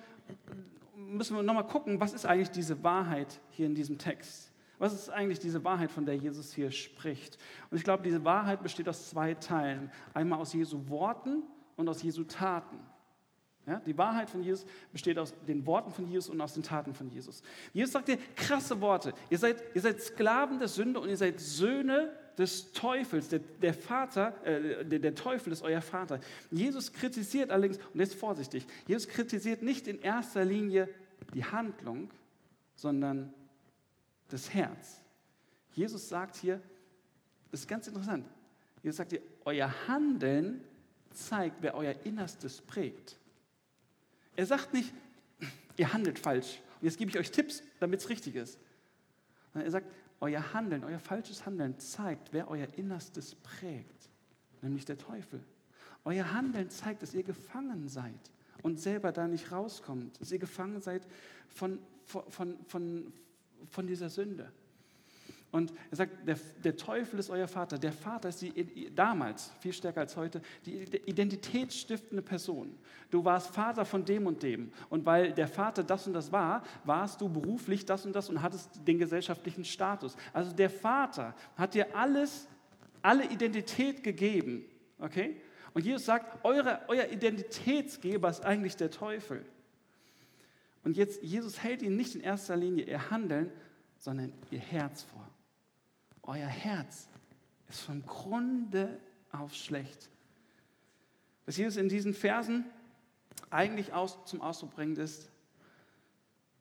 [0.94, 4.52] müssen wir nochmal gucken, was ist eigentlich diese Wahrheit hier in diesem Text?
[4.78, 7.36] Was ist eigentlich diese Wahrheit, von der Jesus hier spricht?
[7.70, 9.90] Und ich glaube, diese Wahrheit besteht aus zwei Teilen.
[10.14, 11.42] Einmal aus Jesu Worten
[11.74, 12.78] und aus Jesu Taten.
[13.70, 16.92] Ja, die Wahrheit von Jesus besteht aus den Worten von Jesus und aus den Taten
[16.92, 17.40] von Jesus.
[17.72, 19.14] Jesus sagt dir krasse Worte.
[19.30, 23.28] Ihr seid, ihr seid Sklaven der Sünde und ihr seid Söhne des Teufels.
[23.28, 26.18] Der, der Vater, äh, der, der, Teufel ist euer Vater.
[26.50, 30.88] Jesus kritisiert allerdings, und jetzt vorsichtig, Jesus kritisiert nicht in erster Linie
[31.32, 32.10] die Handlung,
[32.74, 33.32] sondern
[34.30, 35.00] das Herz.
[35.74, 36.60] Jesus sagt hier,
[37.52, 38.26] das ist ganz interessant,
[38.82, 40.64] Jesus sagt hier, euer Handeln
[41.12, 43.19] zeigt, wer euer Innerstes prägt.
[44.36, 44.92] Er sagt nicht,
[45.76, 46.60] ihr handelt falsch.
[46.80, 48.58] Und jetzt gebe ich euch Tipps, damit es richtig ist.
[49.52, 49.86] Sondern er sagt,
[50.20, 54.10] euer Handeln, euer falsches Handeln zeigt, wer euer Innerstes prägt,
[54.62, 55.42] nämlich der Teufel.
[56.04, 58.30] Euer Handeln zeigt, dass ihr gefangen seid
[58.62, 61.06] und selber da nicht rauskommt, dass ihr gefangen seid
[61.48, 63.12] von, von, von,
[63.68, 64.52] von dieser Sünde.
[65.52, 67.76] Und er sagt, der, der, Teufel ist euer Vater.
[67.76, 72.78] Der Vater ist die, damals, viel stärker als heute, die identitätsstiftende Person.
[73.10, 74.72] Du warst Vater von dem und dem.
[74.90, 78.42] Und weil der Vater das und das war, warst du beruflich das und das und
[78.42, 80.16] hattest den gesellschaftlichen Status.
[80.32, 82.46] Also der Vater hat dir alles,
[83.02, 84.64] alle Identität gegeben.
[85.00, 85.40] Okay?
[85.74, 89.44] Und Jesus sagt, eure, euer Identitätsgeber ist eigentlich der Teufel.
[90.84, 93.50] Und jetzt, Jesus hält ihnen nicht in erster Linie ihr Handeln,
[93.98, 95.28] sondern ihr Herz vor.
[96.22, 97.08] Euer Herz
[97.68, 99.00] ist vom Grunde
[99.32, 100.10] auf schlecht.
[101.46, 102.64] Was Jesus in diesen Versen
[103.48, 105.28] eigentlich aus, zum Ausdruck bringt, ist,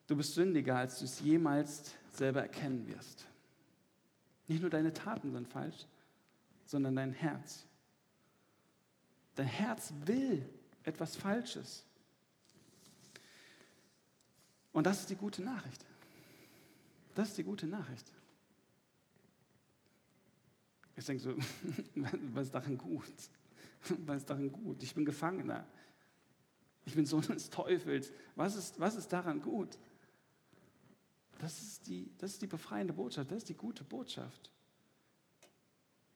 [0.08, 3.28] du bist sündiger, als du es jemals selber erkennen wirst.
[4.48, 5.86] Nicht nur deine Taten sind falsch,
[6.66, 7.66] sondern dein Herz.
[9.36, 10.48] Dein Herz will
[10.84, 11.86] etwas Falsches.
[14.74, 15.86] Und das ist die gute Nachricht.
[17.16, 18.12] Das ist die gute Nachricht.
[21.00, 21.34] Ich denke so,
[22.34, 23.04] was ist daran gut?
[24.06, 24.84] Was ist daran gut?
[24.84, 25.66] Ich bin Gefangener.
[26.84, 28.12] Ich bin Sohn des Teufels.
[28.36, 29.80] Was ist, was ist daran gut?
[31.40, 34.52] Das ist, die, das ist die befreiende Botschaft, das ist die gute Botschaft.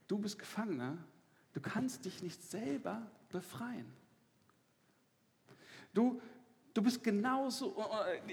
[0.07, 0.97] Du bist Gefangener,
[1.53, 3.85] du kannst dich nicht selber befreien.
[5.93, 6.19] Du,
[6.73, 7.81] du bist genauso,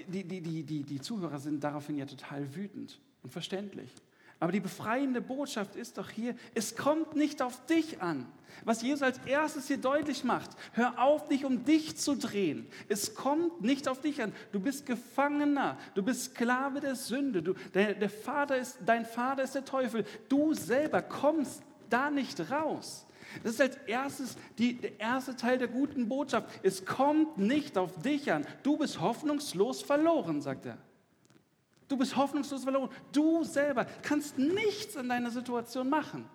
[0.09, 3.93] die, die, die, die, die Zuhörer sind daraufhin ja total wütend und verständlich.
[4.41, 8.25] Aber die befreiende Botschaft ist doch hier, es kommt nicht auf dich an.
[8.65, 12.67] Was Jesus als erstes hier deutlich macht, hör auf, dich um dich zu drehen.
[12.89, 14.33] Es kommt nicht auf dich an.
[14.51, 17.43] Du bist Gefangener, du bist Sklave der Sünde.
[17.43, 20.05] Du, der, der Vater ist, dein Vater ist der Teufel.
[20.27, 23.05] Du selber kommst da nicht raus.
[23.43, 26.49] Das ist als erstes die, der erste Teil der guten Botschaft.
[26.63, 28.47] Es kommt nicht auf dich an.
[28.63, 30.79] Du bist hoffnungslos verloren, sagt er.
[31.91, 32.89] Du bist hoffnungslos verloren.
[33.11, 36.25] Du selber kannst nichts in deiner Situation machen.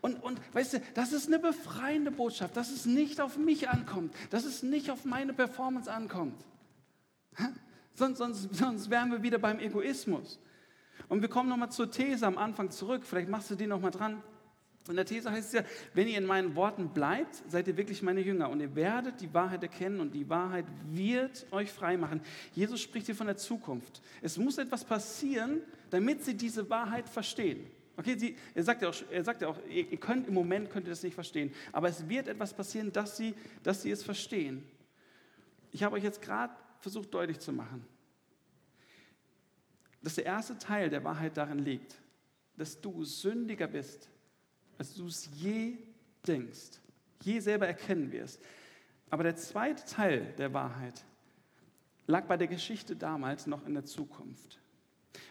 [0.00, 4.14] Und, und weißt du, das ist eine befreiende Botschaft, dass es nicht auf mich ankommt,
[4.30, 6.40] dass es nicht auf meine Performance ankommt.
[7.94, 10.38] Sonst, sonst, sonst wären wir wieder beim Egoismus.
[11.08, 13.02] Und wir kommen nochmal zur These am Anfang zurück.
[13.04, 14.22] Vielleicht machst du die nochmal dran.
[14.88, 18.02] In der These heißt es ja, wenn ihr in meinen Worten bleibt, seid ihr wirklich
[18.02, 22.22] meine Jünger und ihr werdet die Wahrheit erkennen und die Wahrheit wird euch frei machen.
[22.54, 24.00] Jesus spricht hier von der Zukunft.
[24.22, 27.66] Es muss etwas passieren, damit sie diese Wahrheit verstehen.
[27.98, 30.86] Okay, sie, er sagt ja auch, er sagt ja auch ihr könnt, im Moment könnt
[30.86, 34.64] ihr das nicht verstehen, aber es wird etwas passieren, dass sie, dass sie es verstehen.
[35.72, 37.84] Ich habe euch jetzt gerade versucht deutlich zu machen,
[40.00, 41.96] dass der erste Teil der Wahrheit darin liegt,
[42.56, 44.08] dass du sündiger bist
[44.78, 45.76] als du es je
[46.26, 46.80] denkst,
[47.22, 48.40] je selber erkennen wirst.
[49.10, 51.04] Aber der zweite Teil der Wahrheit
[52.06, 54.60] lag bei der Geschichte damals noch in der Zukunft.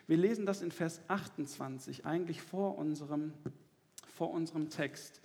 [0.08, 3.34] Wir lesen das in Vers 28, eigentlich vor unserem,
[4.08, 5.22] vor unserem Text.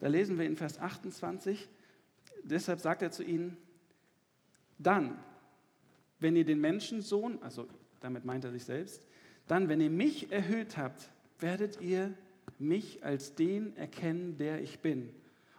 [0.00, 1.68] Da lesen wir in Vers 28,
[2.42, 3.56] deshalb sagt er zu ihnen,
[4.78, 5.18] dann,
[6.18, 7.68] wenn ihr den Menschensohn, also
[8.00, 9.06] damit meint er sich selbst,
[9.46, 12.14] dann, wenn ihr mich erhöht habt, werdet ihr
[12.58, 15.14] mich als den erkennen, der ich bin.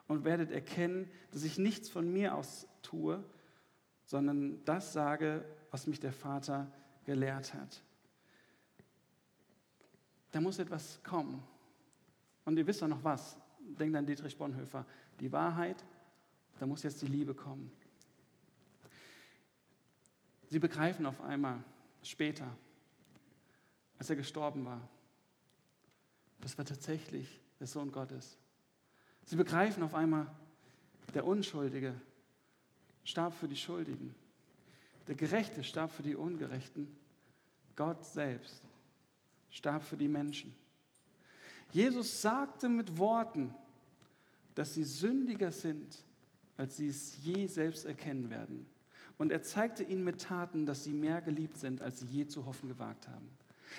[0.07, 3.23] Und werdet erkennen, dass ich nichts von mir aus tue,
[4.05, 6.71] sondern das sage, was mich der Vater
[7.05, 7.81] gelehrt hat.
[10.31, 11.41] Da muss etwas kommen.
[12.45, 13.37] Und ihr wisst doch noch was.
[13.59, 14.85] Denkt an Dietrich Bonhoeffer.
[15.19, 15.83] Die Wahrheit,
[16.59, 17.71] da muss jetzt die Liebe kommen.
[20.47, 21.63] Sie begreifen auf einmal
[22.03, 22.47] später,
[23.97, 24.81] als er gestorben war,
[26.41, 28.37] das war tatsächlich der Sohn Gottes.
[29.25, 30.27] Sie begreifen auf einmal,
[31.13, 31.93] der Unschuldige
[33.03, 34.15] starb für die Schuldigen.
[35.07, 36.87] Der Gerechte starb für die Ungerechten.
[37.75, 38.61] Gott selbst
[39.49, 40.53] starb für die Menschen.
[41.71, 43.53] Jesus sagte mit Worten,
[44.55, 46.03] dass sie sündiger sind,
[46.57, 48.65] als sie es je selbst erkennen werden.
[49.17, 52.45] Und er zeigte ihnen mit Taten, dass sie mehr geliebt sind, als sie je zu
[52.45, 53.29] hoffen gewagt haben.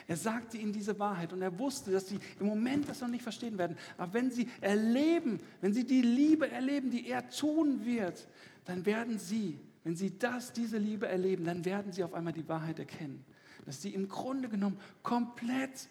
[0.07, 3.23] Er sagte ihnen diese Wahrheit und er wusste, dass sie im Moment das noch nicht
[3.23, 3.77] verstehen werden.
[3.99, 8.29] Aber wenn sie erleben, wenn sie die Liebe erleben, die er tun wird,
[8.65, 12.49] dann werden sie, wenn sie das, diese Liebe erleben, dann werden sie auf einmal die
[12.49, 13.25] Wahrheit erkennen.
[13.67, 15.89] Dass sie im Grunde genommen komplett,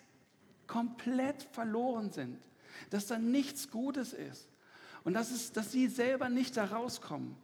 [0.68, 2.38] komplett verloren sind.
[2.90, 4.48] Dass da nichts Gutes ist.
[5.04, 7.36] Und dass, es, dass sie selber nicht da rauskommen.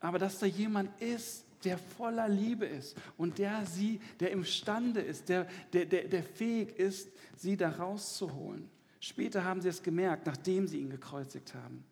[0.00, 5.28] Aber dass da jemand ist, der voller Liebe ist und der sie, der imstande ist,
[5.28, 8.70] der, der, der, der fähig ist, sie da rauszuholen.
[9.00, 11.84] Später haben sie es gemerkt, nachdem sie ihn gekreuzigt haben.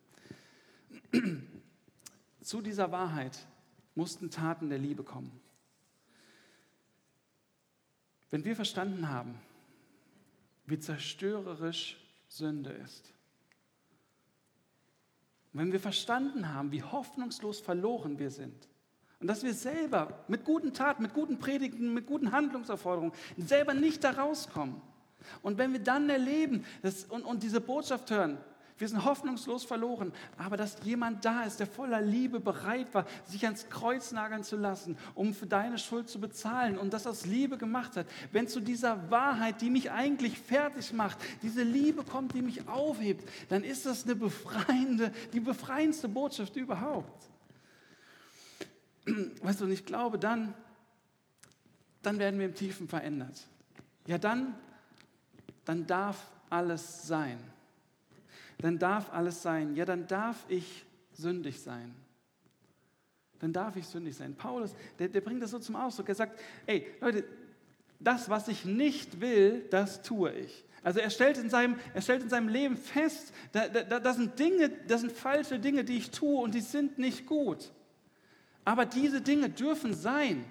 [2.40, 3.36] Zu dieser Wahrheit
[3.96, 5.32] mussten Taten der Liebe kommen.
[8.30, 9.34] Wenn wir verstanden haben,
[10.66, 13.12] wie zerstörerisch Sünde ist,
[15.52, 18.68] wenn wir verstanden haben, wie hoffnungslos verloren wir sind,
[19.24, 24.04] und dass wir selber mit guten Taten, mit guten Predigten, mit guten Handlungsaufforderungen selber nicht
[24.04, 24.82] da rauskommen.
[25.40, 28.36] Und wenn wir dann erleben dass, und, und diese Botschaft hören,
[28.76, 33.46] wir sind hoffnungslos verloren, aber dass jemand da ist, der voller Liebe bereit war, sich
[33.46, 37.56] ans Kreuz nageln zu lassen, um für deine Schuld zu bezahlen und das aus Liebe
[37.56, 38.06] gemacht hat.
[38.30, 43.26] Wenn zu dieser Wahrheit, die mich eigentlich fertig macht, diese Liebe kommt, die mich aufhebt,
[43.48, 47.30] dann ist das eine befreiende, die befreiendste Botschaft überhaupt.
[49.42, 50.54] weißt du, und ich glaube, dann,
[52.02, 53.46] dann werden wir im Tiefen verändert.
[54.06, 54.54] Ja, dann,
[55.64, 57.38] dann darf alles sein.
[58.58, 59.74] Dann darf alles sein.
[59.76, 61.94] Ja, dann darf ich sündig sein.
[63.40, 64.34] Dann darf ich sündig sein.
[64.34, 66.08] Paulus, der, der bringt das so zum Ausdruck.
[66.08, 67.24] Er sagt, ey, Leute,
[68.00, 70.64] das, was ich nicht will, das tue ich.
[70.82, 74.38] Also er stellt in seinem, er stellt in seinem Leben fest, da, da, das sind
[74.38, 77.72] Dinge, das sind falsche Dinge, die ich tue und die sind nicht gut.
[78.64, 80.44] Aber diese Dinge dürfen sein.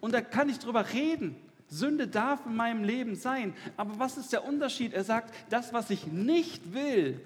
[0.00, 1.36] Und da kann ich drüber reden.
[1.68, 3.54] Sünde darf in meinem Leben sein.
[3.76, 4.92] Aber was ist der Unterschied?
[4.92, 7.20] Er sagt, das, was ich nicht will,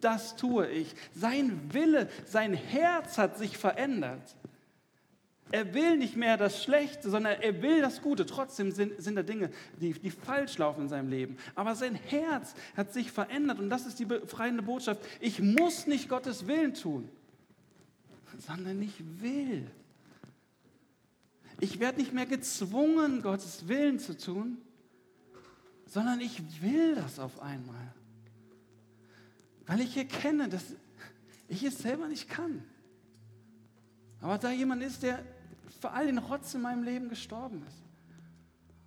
[0.00, 0.94] das tue ich.
[1.14, 4.36] Sein Wille, sein Herz hat sich verändert.
[5.52, 8.24] Er will nicht mehr das Schlechte, sondern er will das Gute.
[8.24, 11.36] Trotzdem sind, sind da Dinge, die, die falsch laufen in seinem Leben.
[11.56, 15.00] Aber sein Herz hat sich verändert und das ist die befreiende Botschaft.
[15.18, 17.08] Ich muss nicht Gottes Willen tun,
[18.38, 19.70] sondern ich will.
[21.60, 24.58] Ich werde nicht mehr gezwungen, Gottes Willen zu tun,
[25.86, 27.94] sondern ich will das auf einmal.
[29.66, 30.74] Weil ich erkenne, dass
[31.48, 32.62] ich es selber nicht kann.
[34.20, 35.24] Aber da jemand ist, der
[35.80, 37.76] für all den Rotz in meinem Leben gestorben ist.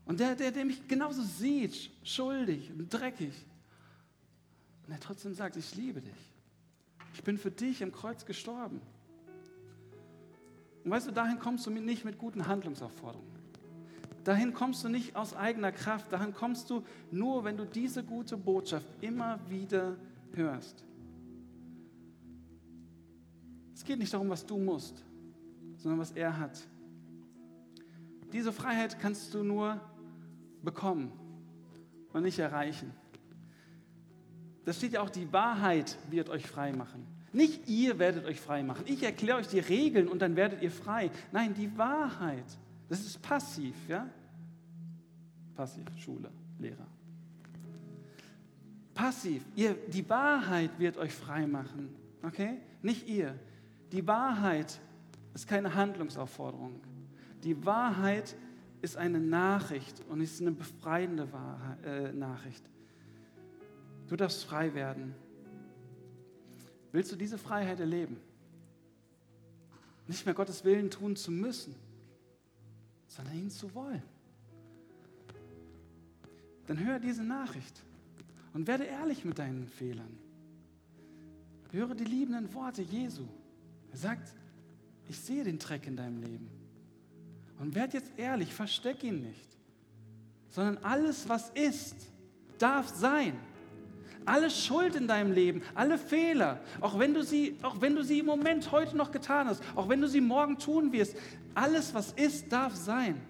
[0.05, 3.33] Und der, der, der mich genauso sieht, schuldig und dreckig.
[4.85, 6.33] Und er trotzdem sagt, ich liebe dich.
[7.13, 8.81] Ich bin für dich im Kreuz gestorben.
[10.83, 13.31] Und weißt du, dahin kommst du nicht mit guten Handlungsaufforderungen.
[14.23, 16.11] Dahin kommst du nicht aus eigener Kraft.
[16.11, 19.97] Dahin kommst du nur, wenn du diese gute Botschaft immer wieder
[20.33, 20.85] hörst.
[23.73, 25.03] Es geht nicht darum, was du musst,
[25.77, 26.61] sondern was er hat.
[28.31, 29.79] Diese Freiheit kannst du nur
[30.61, 31.11] bekommen
[32.13, 32.93] und nicht erreichen.
[34.63, 37.05] Das steht ja auch, die Wahrheit wird euch frei machen.
[37.33, 38.83] Nicht ihr werdet euch frei machen.
[38.85, 41.09] Ich erkläre euch die Regeln und dann werdet ihr frei.
[41.31, 42.45] Nein, die Wahrheit.
[42.87, 44.07] Das ist passiv, ja?
[45.55, 46.87] Passiv, Schule, Lehrer.
[48.93, 49.43] Passiv.
[49.55, 51.89] Ihr, die Wahrheit wird euch frei machen.
[52.21, 52.59] Okay?
[52.83, 53.35] Nicht ihr.
[53.91, 54.79] Die Wahrheit
[55.33, 56.79] ist keine Handlungsaufforderung.
[57.43, 58.35] Die Wahrheit
[58.81, 62.63] ist eine Nachricht und ist eine befreiende Wahrheit, äh, Nachricht.
[64.07, 65.15] Du darfst frei werden.
[66.93, 68.17] Willst du diese Freiheit erleben?
[70.07, 71.75] Nicht mehr Gottes Willen tun zu müssen,
[73.07, 74.03] sondern ihn zu wollen.
[76.67, 77.83] Dann hör diese Nachricht
[78.53, 80.17] und werde ehrlich mit deinen Fehlern.
[81.71, 83.25] Höre die liebenden Worte Jesu.
[83.91, 84.31] Er sagt,
[85.09, 86.49] ich sehe den Dreck in deinem Leben.
[87.59, 89.57] Und werd jetzt ehrlich, versteck ihn nicht,
[90.49, 91.95] sondern alles, was ist,
[92.59, 93.35] darf sein.
[94.25, 98.19] Alle Schuld in deinem Leben, alle Fehler, auch wenn, du sie, auch wenn du sie
[98.19, 101.15] im Moment heute noch getan hast, auch wenn du sie morgen tun wirst,
[101.53, 103.21] alles, was ist, darf sein.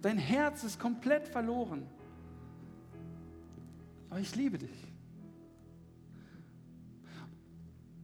[0.00, 1.86] Dein Herz ist komplett verloren.
[4.10, 4.88] Aber ich liebe dich.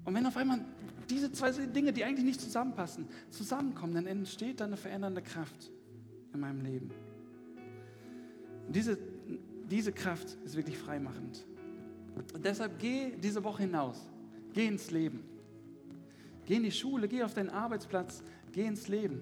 [0.04, 0.60] Und wenn auf einmal
[1.08, 5.70] diese zwei Dinge, die eigentlich nicht zusammenpassen, zusammenkommen, dann entsteht da eine verändernde Kraft
[6.32, 6.90] in meinem Leben.
[8.66, 8.98] Und diese,
[9.70, 11.46] diese Kraft ist wirklich freimachend.
[12.16, 14.08] Und deshalb geh diese Woche hinaus,
[14.52, 15.24] geh ins Leben.
[16.46, 18.22] Geh in die Schule, geh auf deinen Arbeitsplatz,
[18.52, 19.20] geh ins Leben.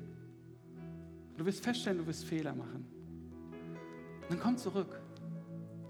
[1.36, 2.86] Du wirst feststellen, du wirst Fehler machen.
[4.28, 5.00] Dann komm zurück.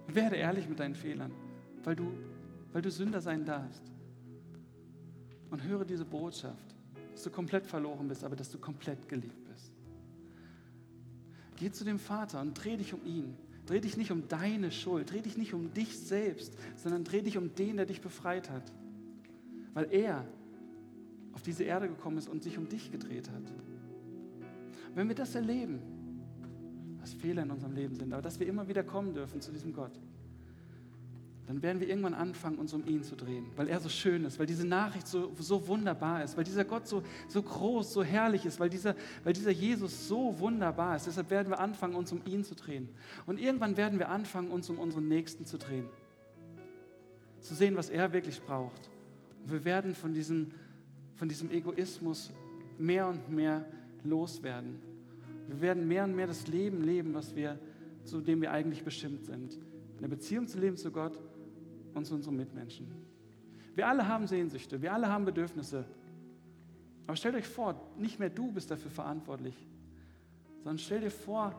[0.09, 1.33] Werde ehrlich mit deinen Fehlern,
[1.85, 2.13] weil du,
[2.73, 3.83] weil du Sünder sein darfst
[5.51, 6.75] und höre diese Botschaft,
[7.13, 9.73] dass du komplett verloren bist, aber dass du komplett geliebt bist.
[11.57, 13.37] Geh zu dem Vater und dreh dich um ihn.
[13.67, 17.39] Dreh dich nicht um deine Schuld, dreh dich nicht um dich selbst, sondern dreh dich
[17.39, 18.73] um den, der dich befreit hat.
[19.75, 20.27] Weil er
[21.33, 23.53] auf diese Erde gekommen ist und sich um dich gedreht hat.
[24.95, 25.81] Wenn wir das erleben,
[27.01, 29.73] was Fehler in unserem Leben sind, aber dass wir immer wieder kommen dürfen zu diesem
[29.73, 29.99] Gott,
[31.47, 34.39] dann werden wir irgendwann anfangen, uns um ihn zu drehen, weil er so schön ist,
[34.39, 38.47] weil diese Nachricht so, so wunderbar ist, weil dieser Gott so, so groß, so herrlich
[38.47, 41.09] ist, weil dieser, weil dieser Jesus so wunderbar ist.
[41.09, 42.89] Deshalb werden wir anfangen, uns um ihn zu drehen.
[43.27, 45.89] Und irgendwann werden wir anfangen, uns um unseren Nächsten zu drehen.
[47.41, 48.89] Zu sehen, was er wirklich braucht.
[49.43, 50.53] Und wir werden von diesem,
[51.17, 52.31] von diesem Egoismus
[52.79, 53.67] mehr und mehr
[54.05, 54.81] loswerden.
[55.49, 57.59] Wir werden mehr und mehr das Leben leben, was wir,
[58.05, 59.59] zu dem wir eigentlich bestimmt sind.
[59.99, 61.21] Eine Beziehung zu leben zu Gott
[61.95, 62.91] und zu unseren Mitmenschen.
[63.75, 65.85] Wir alle haben Sehnsüchte, wir alle haben Bedürfnisse.
[67.07, 69.57] Aber stellt euch vor, nicht mehr du bist dafür verantwortlich,
[70.59, 71.55] sondern stell dir vor,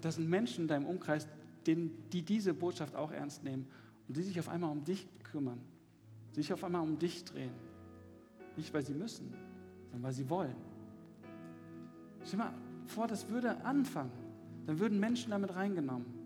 [0.00, 1.26] das sind Menschen in deinem Umkreis,
[1.66, 3.66] die diese Botschaft auch ernst nehmen
[4.08, 5.60] und die sich auf einmal um dich kümmern,
[6.32, 7.52] sich auf einmal um dich drehen.
[8.56, 9.32] Nicht, weil sie müssen,
[9.84, 10.56] sondern weil sie wollen.
[12.24, 12.54] Stell dir mal
[12.86, 14.10] vor, das würde anfangen.
[14.66, 16.19] Dann würden Menschen damit reingenommen.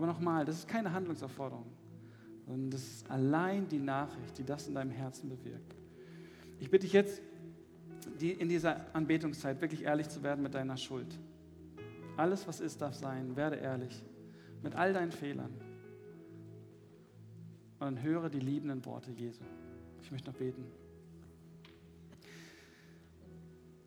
[0.00, 1.66] Aber nochmal, das ist keine Handlungsaufforderung,
[2.46, 5.76] sondern das ist allein die Nachricht, die das in deinem Herzen bewirkt.
[6.58, 7.20] Ich bitte dich jetzt,
[8.18, 11.18] die, in dieser Anbetungszeit wirklich ehrlich zu werden mit deiner Schuld.
[12.16, 13.36] Alles, was ist, darf sein.
[13.36, 14.02] Werde ehrlich
[14.62, 15.52] mit all deinen Fehlern.
[17.78, 19.44] Und höre die liebenden Worte Jesu.
[20.00, 20.64] Ich möchte noch beten.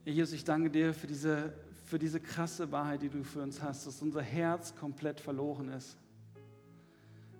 [0.05, 3.85] Jesus, ich danke dir für diese für diese krasse Wahrheit, die du für uns hast,
[3.85, 5.97] dass unser Herz komplett verloren ist.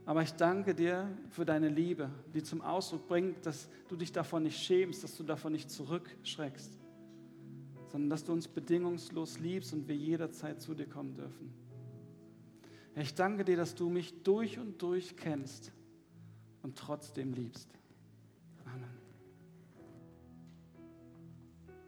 [0.06, 4.44] Aber ich danke dir für deine Liebe, die zum Ausdruck bringt, dass du dich davon
[4.44, 6.80] nicht schämst, dass du davon nicht zurückschreckst.
[7.88, 11.54] sondern dass du uns bedingungslos liebst und wir jederzeit zu dir kommen dürfen.
[12.96, 15.72] Ich danke dir, dass du mich durch und durch kennst
[16.64, 17.70] und trotzdem liebst.